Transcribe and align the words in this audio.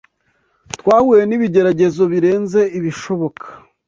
Twahuye 0.79 1.23
n’ibigeragezo 1.25 2.01
birenze 2.13 2.59
ibishoboka 2.77 3.45